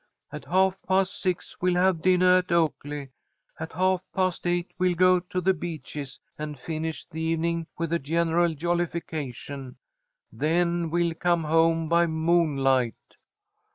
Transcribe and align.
At 0.31 0.45
half 0.45 0.79
past 0.87 1.21
six 1.21 1.61
we'll 1.61 1.75
have 1.75 1.97
dinnah 2.01 2.39
at 2.39 2.51
Oaklea. 2.51 3.09
At 3.59 3.73
half 3.73 4.07
past 4.15 4.47
eight 4.47 4.73
we'll 4.79 4.95
go 4.95 5.19
to 5.19 5.39
The 5.39 5.53
Beeches 5.53 6.19
and 6.39 6.57
finish 6.57 7.05
the 7.05 7.21
evening 7.21 7.67
with 7.77 7.93
a 7.93 7.99
general 7.99 8.55
jollification. 8.55 9.75
Then 10.33 10.89
we'll 10.89 11.13
come 11.13 11.43
home 11.43 11.87
by 11.87 12.07
moonlight." 12.07 13.17